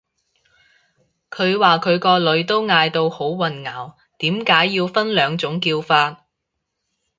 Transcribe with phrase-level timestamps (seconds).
[1.29, 6.25] 佢話佢個女都嗌到好混淆，點解要分兩種叫法